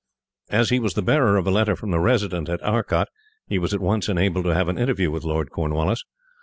As 0.49 0.71
he 0.71 0.79
was 0.79 0.95
the 0.95 1.03
bearer 1.03 1.37
of 1.37 1.45
a 1.45 1.51
letter 1.51 1.75
from 1.75 1.91
the 1.91 1.99
Resident 1.99 2.49
at 2.49 2.59
Arcot, 2.63 3.07
he 3.45 3.59
was 3.59 3.71
at 3.71 3.81
once 3.81 4.09
enabled 4.09 4.45
to 4.45 4.53
have 4.55 4.67
an 4.67 4.79
interview 4.79 5.11
with 5.11 5.23
Lord 5.23 5.51
Cornwallis. 5.51 6.05